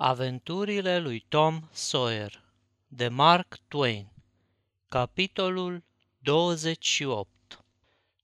Aventurile 0.00 0.98
lui 0.98 1.24
Tom 1.28 1.68
Sawyer 1.72 2.42
de 2.86 3.08
Mark 3.08 3.58
Twain 3.68 4.08
Capitolul 4.88 5.82
28 6.18 7.28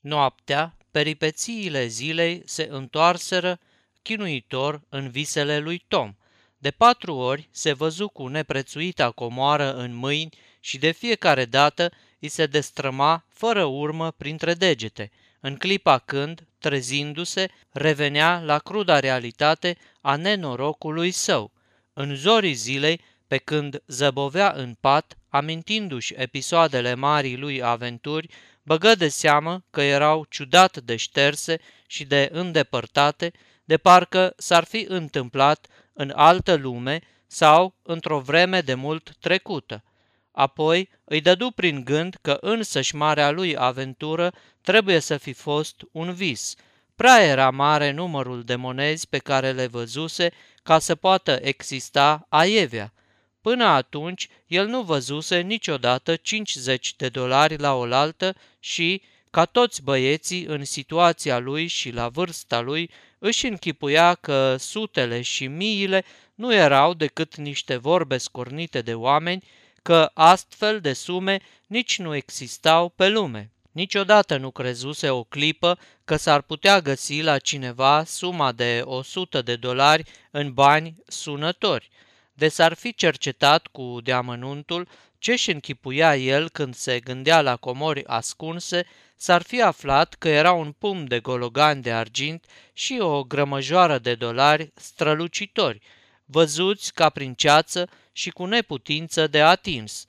Noaptea, 0.00 0.76
peripețiile 0.90 1.86
zilei 1.86 2.42
se 2.44 2.68
întoarseră 2.70 3.58
chinuitor 4.02 4.82
în 4.88 5.10
visele 5.10 5.58
lui 5.58 5.84
Tom. 5.88 6.14
De 6.58 6.70
patru 6.70 7.14
ori 7.14 7.48
se 7.50 7.72
văzu 7.72 8.08
cu 8.08 8.26
neprețuita 8.26 9.10
comoară 9.10 9.74
în 9.74 9.94
mâini 9.94 10.36
și 10.60 10.78
de 10.78 10.90
fiecare 10.90 11.44
dată 11.44 11.92
îi 12.20 12.28
se 12.28 12.46
destrăma 12.46 13.24
fără 13.28 13.64
urmă 13.64 14.10
printre 14.10 14.54
degete, 14.54 15.10
în 15.40 15.56
clipa 15.56 15.98
când, 15.98 16.46
trezindu-se, 16.58 17.48
revenea 17.70 18.40
la 18.40 18.58
cruda 18.58 19.00
realitate 19.00 19.76
a 20.00 20.16
nenorocului 20.16 21.10
său. 21.10 21.52
În 21.96 22.14
zorii 22.14 22.52
zilei, 22.52 23.00
pe 23.26 23.36
când 23.36 23.82
zăbovea 23.86 24.52
în 24.56 24.74
pat, 24.80 25.18
amintindu-și 25.28 26.14
episoadele 26.16 26.94
marii 26.94 27.36
lui 27.36 27.62
aventuri, 27.62 28.28
băgă 28.62 28.94
de 28.94 29.08
seamă 29.08 29.64
că 29.70 29.82
erau 29.82 30.26
ciudat 30.28 30.78
de 30.78 30.96
șterse 30.96 31.60
și 31.86 32.04
de 32.04 32.28
îndepărtate, 32.32 33.32
de 33.64 33.76
parcă 33.76 34.34
s-ar 34.36 34.64
fi 34.64 34.84
întâmplat 34.88 35.66
în 35.92 36.12
altă 36.14 36.54
lume 36.54 37.00
sau 37.26 37.74
într-o 37.82 38.20
vreme 38.20 38.60
de 38.60 38.74
mult 38.74 39.16
trecută. 39.20 39.84
Apoi 40.32 40.88
îi 41.04 41.20
dădu 41.20 41.50
prin 41.50 41.84
gând 41.84 42.16
că 42.20 42.36
însăși 42.40 42.94
marea 42.94 43.30
lui 43.30 43.56
aventură 43.56 44.32
trebuie 44.60 44.98
să 44.98 45.16
fi 45.16 45.32
fost 45.32 45.82
un 45.92 46.12
vis. 46.12 46.54
Prea 46.96 47.22
era 47.22 47.50
mare 47.50 47.90
numărul 47.90 48.42
de 48.42 48.54
monezi 48.54 49.08
pe 49.08 49.18
care 49.18 49.52
le 49.52 49.66
văzuse 49.66 50.32
ca 50.62 50.78
să 50.78 50.94
poată 50.94 51.38
exista 51.42 52.26
aievea. 52.28 52.92
Până 53.40 53.64
atunci, 53.64 54.28
el 54.46 54.66
nu 54.66 54.82
văzuse 54.82 55.40
niciodată 55.40 56.16
50 56.16 56.96
de 56.96 57.08
dolari 57.08 57.58
la 57.58 57.74
oaltă 57.74 58.34
și, 58.60 59.02
ca 59.30 59.44
toți 59.44 59.82
băieții 59.82 60.44
în 60.44 60.64
situația 60.64 61.38
lui 61.38 61.66
și 61.66 61.90
la 61.90 62.08
vârsta 62.08 62.60
lui, 62.60 62.90
își 63.18 63.46
închipuia 63.46 64.14
că 64.14 64.56
sutele 64.58 65.22
și 65.22 65.46
miile 65.46 66.04
nu 66.34 66.54
erau 66.54 66.94
decât 66.94 67.36
niște 67.36 67.76
vorbe 67.76 68.18
scornite 68.18 68.80
de 68.82 68.94
oameni, 68.94 69.44
că 69.82 70.10
astfel 70.14 70.80
de 70.80 70.92
sume 70.92 71.40
nici 71.66 71.98
nu 71.98 72.14
existau 72.14 72.88
pe 72.88 73.08
lume. 73.08 73.53
Niciodată 73.74 74.36
nu 74.36 74.50
crezuse 74.50 75.10
o 75.10 75.24
clipă 75.24 75.78
că 76.04 76.16
s-ar 76.16 76.42
putea 76.42 76.80
găsi 76.80 77.20
la 77.20 77.38
cineva 77.38 78.04
suma 78.04 78.52
de 78.52 78.82
100 78.84 79.42
de 79.42 79.56
dolari 79.56 80.04
în 80.30 80.52
bani 80.52 80.94
sunători. 81.06 81.90
De 82.32 82.48
s-ar 82.48 82.74
fi 82.74 82.94
cercetat 82.94 83.66
cu 83.66 83.98
deamănuntul 84.02 84.88
ce-și 85.18 85.50
închipuia 85.50 86.16
el 86.16 86.48
când 86.48 86.74
se 86.74 87.00
gândea 87.00 87.40
la 87.40 87.56
comori 87.56 88.06
ascunse, 88.06 88.86
s-ar 89.16 89.42
fi 89.42 89.62
aflat 89.62 90.14
că 90.14 90.28
era 90.28 90.52
un 90.52 90.72
pum 90.72 91.04
de 91.04 91.20
gologan 91.20 91.80
de 91.80 91.92
argint 91.92 92.44
și 92.72 92.98
o 93.00 93.24
grămăjoară 93.24 93.98
de 93.98 94.14
dolari 94.14 94.72
strălucitori, 94.74 95.80
văzuți 96.24 96.92
ca 96.92 97.08
prin 97.08 97.34
ceață 97.34 97.88
și 98.12 98.30
cu 98.30 98.44
neputință 98.44 99.26
de 99.26 99.42
atins. 99.42 100.06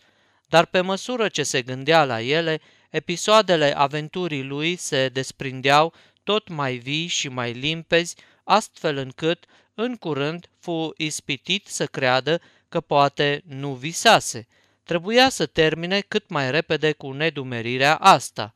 Dar 0.47 0.65
pe 0.65 0.81
măsură 0.81 1.27
ce 1.27 1.43
se 1.43 1.61
gândea 1.61 2.05
la 2.05 2.21
ele, 2.21 2.61
Episoadele 2.95 3.77
aventurii 3.77 4.43
lui 4.43 4.75
se 4.75 5.09
desprindeau 5.09 5.93
tot 6.23 6.47
mai 6.47 6.75
vii 6.75 7.07
și 7.07 7.27
mai 7.27 7.51
limpezi, 7.51 8.15
astfel 8.43 8.97
încât, 8.97 9.45
în 9.73 9.95
curând, 9.95 10.49
fu 10.59 10.93
ispitit 10.97 11.67
să 11.67 11.85
creadă 11.85 12.41
că 12.69 12.81
poate 12.81 13.41
nu 13.45 13.73
visase. 13.73 14.47
Trebuia 14.83 15.29
să 15.29 15.45
termine 15.45 15.99
cât 15.99 16.29
mai 16.29 16.51
repede 16.51 16.91
cu 16.91 17.11
nedumerirea 17.11 17.95
asta. 17.95 18.53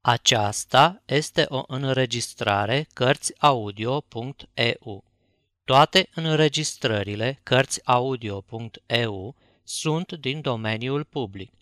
Aceasta 0.00 1.02
este 1.04 1.46
o 1.48 1.62
înregistrare 1.66 2.86
Cărțiaudio.eu. 2.92 5.04
Toate 5.64 6.08
înregistrările 6.14 7.40
Cărțiaudio.eu 7.42 9.34
sunt 9.64 10.12
din 10.12 10.40
domeniul 10.40 11.04
public. 11.04 11.52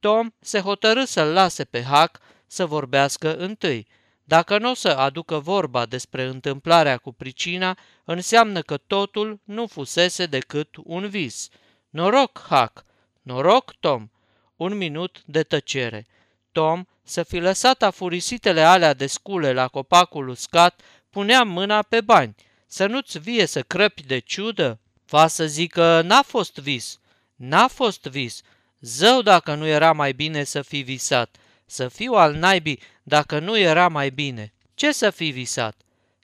Tom 0.00 0.30
se 0.40 0.60
hotărâ 0.60 1.04
să-l 1.04 1.32
lase 1.32 1.64
pe 1.64 1.82
Hac 1.82 2.18
să 2.46 2.66
vorbească 2.66 3.36
întâi– 3.36 3.86
dacă 4.28 4.58
nu 4.58 4.70
o 4.70 4.74
să 4.74 4.88
aducă 4.88 5.38
vorba 5.38 5.86
despre 5.86 6.22
întâmplarea 6.22 6.96
cu 6.96 7.12
pricina, 7.12 7.78
înseamnă 8.04 8.60
că 8.60 8.76
totul 8.76 9.40
nu 9.44 9.66
fusese 9.66 10.26
decât 10.26 10.76
un 10.84 11.08
vis. 11.08 11.48
Noroc, 11.90 12.46
Hac! 12.48 12.84
Noroc, 13.22 13.74
Tom! 13.80 14.08
Un 14.56 14.76
minut 14.76 15.22
de 15.26 15.42
tăcere. 15.42 16.06
Tom, 16.52 16.84
să 17.02 17.22
fi 17.22 17.38
lăsat 17.38 17.82
afurisitele 17.82 18.60
alea 18.60 18.94
de 18.94 19.06
scule 19.06 19.52
la 19.52 19.68
copacul 19.68 20.28
uscat, 20.28 20.80
punea 21.10 21.42
mâna 21.42 21.82
pe 21.82 22.00
bani. 22.00 22.34
Să 22.66 22.86
nu-ți 22.86 23.18
vie 23.18 23.46
să 23.46 23.62
crăpi 23.62 24.02
de 24.02 24.18
ciudă? 24.18 24.80
Va 25.08 25.26
să 25.26 25.46
zică, 25.46 26.02
n-a 26.04 26.22
fost 26.22 26.58
vis. 26.58 26.98
N-a 27.34 27.68
fost 27.68 28.02
vis. 28.02 28.42
Zău 28.80 29.22
dacă 29.22 29.54
nu 29.54 29.66
era 29.66 29.92
mai 29.92 30.12
bine 30.12 30.44
să 30.44 30.62
fi 30.62 30.80
visat. 30.80 31.36
Să 31.66 31.88
fiu 31.88 32.12
al 32.12 32.34
naibii 32.34 32.80
dacă 33.02 33.38
nu 33.38 33.58
era 33.58 33.88
mai 33.88 34.10
bine. 34.10 34.52
Ce 34.74 34.92
să 34.92 35.10
fi 35.10 35.30
visat? 35.30 35.80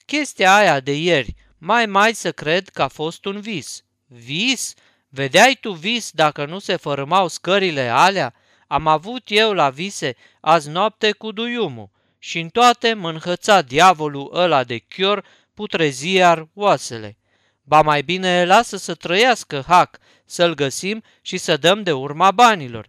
Chestia 0.06 0.54
aia 0.54 0.80
de 0.80 0.96
ieri, 0.96 1.34
mai 1.58 1.86
mai 1.86 2.14
să 2.14 2.32
cred 2.32 2.68
că 2.68 2.82
a 2.82 2.88
fost 2.88 3.24
un 3.24 3.40
vis. 3.40 3.84
Vis? 4.06 4.74
Vedeai 5.08 5.58
tu 5.60 5.72
vis 5.72 6.10
dacă 6.10 6.44
nu 6.44 6.58
se 6.58 6.76
fărâmau 6.76 7.28
scările 7.28 7.88
alea? 7.88 8.34
Am 8.66 8.86
avut 8.86 9.22
eu 9.26 9.52
la 9.52 9.70
vise 9.70 10.16
azi 10.40 10.68
noapte 10.68 11.12
cu 11.12 11.32
duiumul 11.32 11.90
și 12.18 12.38
în 12.40 12.48
toate 12.48 12.94
mă 12.94 13.10
înhăța 13.10 13.62
diavolul 13.62 14.30
ăla 14.34 14.64
de 14.64 14.78
chior 14.78 15.24
putreziar 15.54 16.48
oasele. 16.54 17.18
Ba 17.62 17.82
mai 17.82 18.02
bine 18.02 18.44
lasă 18.44 18.76
să 18.76 18.94
trăiască 18.94 19.64
hac, 19.66 19.98
să-l 20.24 20.54
găsim 20.54 21.02
și 21.22 21.36
să 21.36 21.56
dăm 21.56 21.82
de 21.82 21.92
urma 21.92 22.30
banilor. 22.30 22.88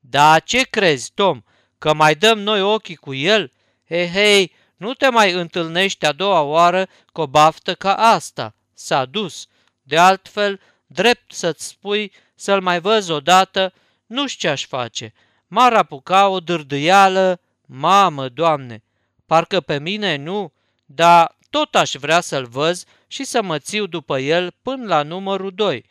Da, 0.00 0.38
ce 0.38 0.62
crezi, 0.62 1.10
Tom? 1.14 1.42
Că 1.82 1.94
mai 1.94 2.14
dăm 2.14 2.38
noi 2.38 2.62
ochii 2.62 2.96
cu 2.96 3.14
el? 3.14 3.52
Hei, 3.88 4.08
hei, 4.08 4.52
nu 4.76 4.94
te 4.94 5.08
mai 5.08 5.32
întâlnești 5.32 6.06
a 6.06 6.12
doua 6.12 6.40
oară 6.40 6.88
cu 7.12 7.20
o 7.20 7.26
baftă 7.26 7.74
ca 7.74 7.94
asta. 7.94 8.54
S-a 8.74 9.04
dus. 9.04 9.46
De 9.82 9.98
altfel, 9.98 10.60
drept 10.86 11.32
să-ți 11.32 11.66
spui 11.66 12.12
să-l 12.34 12.60
mai 12.60 12.80
văz 12.80 13.08
odată, 13.08 13.72
nu 14.06 14.26
știu 14.26 14.48
ce-aș 14.48 14.66
face. 14.66 15.12
M-ar 15.46 15.72
apuca 15.72 16.28
o 16.28 16.40
dârdâială, 16.40 17.40
mamă, 17.66 18.28
doamne, 18.28 18.82
parcă 19.26 19.60
pe 19.60 19.78
mine 19.78 20.16
nu, 20.16 20.52
dar 20.84 21.36
tot 21.50 21.74
aș 21.74 21.92
vrea 21.92 22.20
să-l 22.20 22.46
văz 22.46 22.84
și 23.06 23.24
să 23.24 23.42
mă 23.42 23.58
țiu 23.58 23.86
după 23.86 24.18
el 24.18 24.54
până 24.62 24.86
la 24.86 25.02
numărul 25.02 25.52
2, 25.54 25.84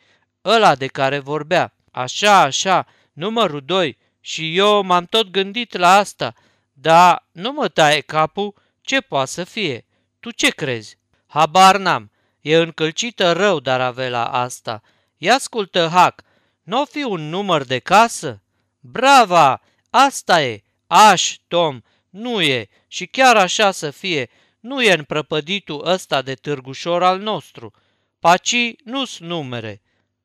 ăla 0.44 0.74
de 0.74 0.86
care 0.86 1.18
vorbea. 1.18 1.74
Așa, 1.90 2.40
așa, 2.40 2.86
numărul 3.12 3.62
2, 3.64 3.98
și 4.24 4.56
eu 4.56 4.82
m-am 4.82 5.04
tot 5.04 5.30
gândit 5.30 5.76
la 5.76 5.96
asta, 5.96 6.34
dar 6.72 7.26
nu 7.32 7.52
mă 7.52 7.68
taie 7.68 8.00
capul 8.00 8.54
ce 8.80 9.00
poate 9.00 9.30
să 9.30 9.44
fie. 9.44 9.86
Tu 10.20 10.30
ce 10.30 10.50
crezi? 10.50 10.98
Habar 11.26 11.76
n-am. 11.76 12.10
E 12.40 12.56
încălcită 12.56 13.32
rău 13.32 13.60
dar 13.60 13.80
avea 13.80 14.08
la 14.08 14.24
asta. 14.24 14.82
Ia 15.16 15.34
ascultă, 15.34 15.88
Hac, 15.92 16.22
n-o 16.62 16.84
fi 16.84 17.02
un 17.02 17.28
număr 17.28 17.64
de 17.64 17.78
casă? 17.78 18.42
Brava! 18.80 19.60
Asta 19.90 20.42
e! 20.42 20.62
Aș, 20.86 21.36
Tom, 21.48 21.80
nu 22.10 22.40
e, 22.40 22.68
și 22.86 23.06
chiar 23.06 23.36
așa 23.36 23.70
să 23.70 23.90
fie, 23.90 24.30
nu 24.60 24.82
e 24.82 24.92
în 24.92 25.04
prăpăditul 25.04 25.86
ăsta 25.86 26.22
de 26.22 26.34
târgușor 26.34 27.02
al 27.02 27.18
nostru. 27.18 27.72
Paci 28.18 28.74
nu-s 28.84 29.18
numere. 29.18 29.82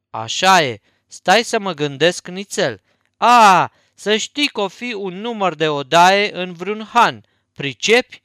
Așa 0.10 0.64
e, 0.64 0.82
stai 1.08 1.44
să 1.44 1.60
mă 1.60 1.74
gândesc 1.74 2.28
nițel. 2.28 2.82
A, 3.18 3.72
să 4.00 4.16
știi 4.16 4.48
că 4.48 4.62
o 4.62 4.68
fi 4.68 4.94
un 4.94 5.22
număr 5.22 5.56
de 5.56 5.70
odaie 5.70 6.36
în 6.36 6.54
vreun 6.54 6.84
han. 6.94 7.26
Pricepi? 7.54 8.22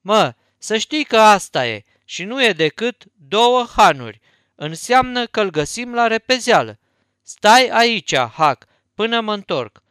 Mă, 0.00 0.34
să 0.58 0.76
știi 0.76 1.04
că 1.04 1.18
asta 1.18 1.66
e 1.66 1.84
și 2.04 2.24
nu 2.24 2.44
e 2.44 2.52
decât 2.52 3.04
două 3.28 3.66
hanuri. 3.76 4.20
Înseamnă 4.54 5.26
că 5.26 5.40
îl 5.40 5.50
găsim 5.50 5.94
la 5.94 6.06
repezeală. 6.06 6.78
Stai 7.22 7.68
aici, 7.68 8.16
Hac, 8.16 8.66
până 8.94 9.20
mă 9.20 9.34
întorc. 9.34 9.82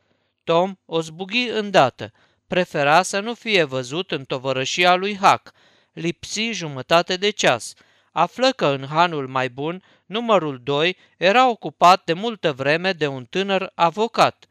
Tom 0.44 0.76
o 0.86 1.02
zbughi 1.02 1.50
îndată. 1.50 2.12
Prefera 2.48 3.02
să 3.02 3.20
nu 3.20 3.34
fie 3.34 3.64
văzut 3.64 4.12
în 4.12 4.24
tovărășia 4.24 4.96
lui 4.96 5.18
Hac. 5.18 5.52
Lipsi 5.94 6.52
jumătate 6.52 7.16
de 7.18 7.30
ceas. 7.30 7.74
Află 8.12 8.52
că 8.52 8.66
în 8.66 8.88
hanul 8.88 9.28
mai 9.28 9.50
bun, 9.50 9.84
numărul 10.06 10.60
2 10.64 10.98
era 11.18 11.50
ocupat 11.50 12.04
de 12.04 12.14
multă 12.14 12.54
vreme 12.54 12.94
de 12.94 13.08
un 13.08 13.26
tânăr 13.26 13.72
avocat. 13.74 14.46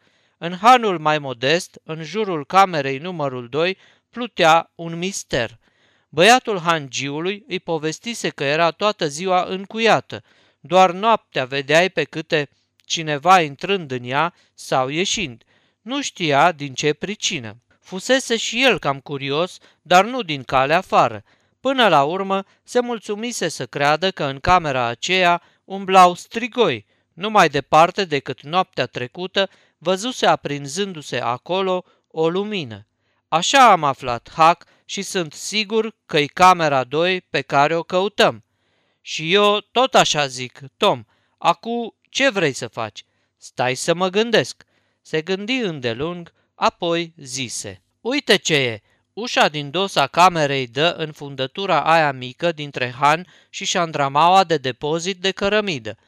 În 0.46 0.56
hanul 0.56 0.98
mai 0.98 1.18
modest, 1.18 1.80
în 1.84 2.02
jurul 2.02 2.46
camerei 2.46 2.98
numărul 2.98 3.48
2, 3.48 3.78
plutea 4.10 4.70
un 4.74 4.98
mister. 4.98 5.58
Băiatul 6.08 6.58
hangiului 6.58 7.44
îi 7.48 7.60
povestise 7.60 8.28
că 8.28 8.44
era 8.44 8.70
toată 8.70 9.06
ziua 9.06 9.44
încuiată. 9.44 10.22
Doar 10.60 10.90
noaptea 10.92 11.44
vedeai 11.44 11.90
pe 11.90 12.04
câte 12.04 12.48
cineva 12.84 13.40
intrând 13.40 13.90
în 13.90 14.04
ea 14.04 14.34
sau 14.54 14.88
ieșind. 14.88 15.44
Nu 15.82 16.02
știa 16.02 16.52
din 16.52 16.74
ce 16.74 16.92
pricină. 16.92 17.56
Fusese 17.80 18.36
și 18.36 18.62
el 18.64 18.78
cam 18.78 19.00
curios, 19.00 19.58
dar 19.82 20.04
nu 20.04 20.22
din 20.22 20.42
calea 20.42 20.76
afară. 20.76 21.24
Până 21.60 21.88
la 21.88 22.02
urmă 22.02 22.44
se 22.62 22.80
mulțumise 22.80 23.48
să 23.48 23.66
creadă 23.66 24.10
că 24.10 24.24
în 24.24 24.40
camera 24.40 24.84
aceea 24.84 25.42
umblau 25.64 26.14
strigoi, 26.14 26.86
nu 27.14 27.30
mai 27.30 27.48
departe 27.48 28.04
decât 28.04 28.42
noaptea 28.42 28.86
trecută 28.86 29.50
văzuse 29.78 30.26
aprinzându-se 30.26 31.18
acolo 31.18 31.84
o 32.08 32.28
lumină. 32.28 32.86
Așa 33.28 33.70
am 33.70 33.84
aflat 33.84 34.30
hack 34.34 34.66
și 34.84 35.02
sunt 35.02 35.32
sigur 35.32 35.96
că-i 36.06 36.26
camera 36.26 36.84
2 36.84 37.20
pe 37.20 37.40
care 37.40 37.76
o 37.76 37.82
căutăm. 37.82 38.44
Și 39.00 39.32
eu 39.32 39.60
tot 39.60 39.94
așa 39.94 40.26
zic, 40.26 40.60
Tom, 40.76 41.04
acu 41.38 41.96
ce 42.10 42.30
vrei 42.30 42.52
să 42.52 42.68
faci? 42.68 43.04
Stai 43.36 43.74
să 43.74 43.94
mă 43.94 44.08
gândesc. 44.08 44.64
Se 45.02 45.22
gândi 45.22 45.52
îndelung, 45.52 46.32
apoi 46.54 47.12
zise. 47.16 47.82
Uite 48.00 48.36
ce 48.36 48.54
e, 48.54 48.82
ușa 49.12 49.48
din 49.48 49.70
dos 49.70 49.96
a 49.96 50.06
camerei 50.06 50.66
dă 50.66 50.94
în 50.98 51.12
fundătura 51.12 51.82
aia 51.82 52.12
mică 52.12 52.52
dintre 52.52 52.90
Han 52.90 53.26
și 53.50 53.64
șandramaua 53.64 54.44
de 54.44 54.56
depozit 54.56 55.20
de 55.20 55.30
cărămidă. 55.30 55.98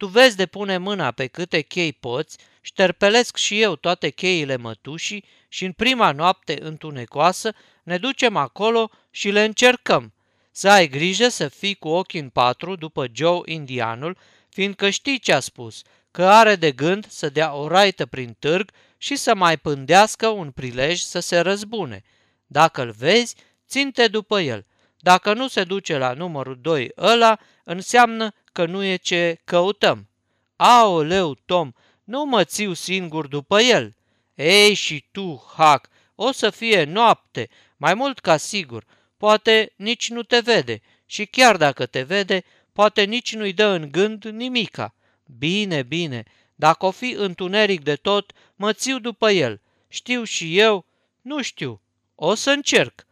Tu 0.00 0.06
vezi 0.06 0.36
de 0.36 0.46
pune 0.46 0.78
mâna 0.78 1.10
pe 1.10 1.26
câte 1.26 1.60
chei 1.60 1.92
poți, 1.92 2.38
șterpelesc 2.60 3.36
și 3.36 3.60
eu 3.60 3.76
toate 3.76 4.10
cheile 4.10 4.56
mătușii 4.56 5.24
și 5.48 5.64
în 5.64 5.72
prima 5.72 6.12
noapte 6.12 6.58
întunecoasă 6.62 7.52
ne 7.82 7.98
ducem 7.98 8.36
acolo 8.36 8.90
și 9.10 9.30
le 9.30 9.44
încercăm. 9.44 10.12
Să 10.50 10.68
ai 10.70 10.88
grijă 10.88 11.28
să 11.28 11.48
fii 11.48 11.74
cu 11.74 11.88
ochii 11.88 12.20
în 12.20 12.28
patru 12.28 12.76
după 12.76 13.06
Joe 13.12 13.40
indianul, 13.44 14.16
fiindcă 14.48 14.90
știi 14.90 15.18
ce 15.18 15.32
a 15.32 15.40
spus, 15.40 15.82
că 16.10 16.24
are 16.24 16.56
de 16.56 16.72
gând 16.72 17.06
să 17.08 17.30
dea 17.30 17.54
o 17.54 17.68
raită 17.68 18.06
prin 18.06 18.36
târg 18.38 18.70
și 18.98 19.16
să 19.16 19.34
mai 19.34 19.56
pândească 19.56 20.28
un 20.28 20.50
prilej 20.50 21.00
să 21.00 21.20
se 21.20 21.38
răzbune. 21.38 22.02
Dacă 22.46 22.82
îl 22.82 22.90
vezi, 22.90 23.34
ținte 23.68 24.08
după 24.08 24.40
el. 24.40 24.66
Dacă 24.98 25.32
nu 25.32 25.48
se 25.48 25.64
duce 25.64 25.98
la 25.98 26.12
numărul 26.12 26.58
2 26.60 26.92
ăla, 26.96 27.38
înseamnă 27.64 28.34
că 28.52 28.66
nu 28.66 28.84
e 28.84 28.96
ce 28.96 29.40
căutăm. 29.44 30.08
Aoleu, 30.56 31.34
Tom, 31.34 31.72
nu 32.04 32.24
mă 32.24 32.44
țiu 32.44 32.72
singur 32.72 33.26
după 33.26 33.60
el. 33.60 33.94
Ei, 34.34 34.74
și 34.74 35.04
tu, 35.12 35.50
Hac, 35.56 35.88
o 36.14 36.32
să 36.32 36.50
fie 36.50 36.84
noapte, 36.84 37.48
mai 37.76 37.94
mult 37.94 38.18
ca 38.18 38.36
sigur. 38.36 38.84
Poate 39.16 39.72
nici 39.76 40.10
nu 40.10 40.22
te 40.22 40.38
vede 40.40 40.80
și 41.06 41.26
chiar 41.26 41.56
dacă 41.56 41.86
te 41.86 42.02
vede, 42.02 42.44
poate 42.72 43.02
nici 43.02 43.34
nu-i 43.34 43.52
dă 43.52 43.66
în 43.66 43.88
gând 43.90 44.24
nimica. 44.24 44.94
Bine, 45.38 45.82
bine, 45.82 46.24
dacă 46.54 46.86
o 46.86 46.90
fi 46.90 47.14
întuneric 47.16 47.82
de 47.82 47.96
tot, 47.96 48.32
mă 48.56 48.72
țiu 48.72 48.98
după 48.98 49.30
el. 49.30 49.60
Știu 49.88 50.24
și 50.24 50.58
eu? 50.58 50.86
Nu 51.20 51.42
știu. 51.42 51.80
O 52.14 52.34
să 52.34 52.50
încerc. 52.50 53.06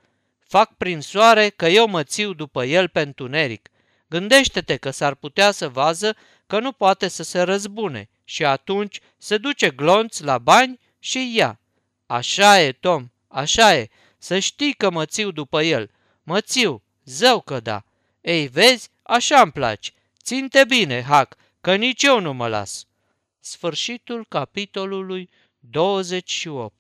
Fac 0.46 0.76
prin 0.76 1.00
soare 1.00 1.48
că 1.48 1.66
eu 1.66 1.86
mă 1.86 2.02
țiu 2.02 2.32
după 2.32 2.64
el 2.64 2.88
pe 2.88 3.00
întuneric. 3.00 3.68
Gândește-te 4.08 4.76
că 4.76 4.90
s-ar 4.90 5.14
putea 5.14 5.50
să 5.50 5.68
vază 5.68 6.16
că 6.46 6.58
nu 6.58 6.72
poate 6.72 7.08
să 7.08 7.22
se 7.22 7.40
răzbune 7.40 8.08
și 8.24 8.44
atunci 8.44 9.00
se 9.18 9.38
duce 9.38 9.70
glonț 9.70 10.18
la 10.18 10.38
bani 10.38 10.80
și 10.98 11.34
ia. 11.36 11.60
Așa 12.06 12.60
e, 12.60 12.72
Tom, 12.72 13.08
așa 13.28 13.74
e, 13.76 13.88
să 14.18 14.38
știi 14.38 14.72
că 14.72 14.90
mă 14.90 15.04
țiu 15.04 15.30
după 15.30 15.62
el. 15.62 15.90
Mă 16.22 16.40
țiu, 16.40 16.82
zău 17.04 17.40
că 17.40 17.60
da. 17.60 17.84
Ei, 18.20 18.46
vezi, 18.46 18.90
așa 19.02 19.40
îmi 19.40 19.52
place. 19.52 19.90
Ținte 20.22 20.64
bine, 20.64 21.02
Hac, 21.02 21.36
că 21.60 21.74
nici 21.74 22.02
eu 22.02 22.20
nu 22.20 22.32
mă 22.32 22.48
las. 22.48 22.86
Sfârșitul 23.40 24.26
capitolului 24.28 25.30
28 25.58 26.77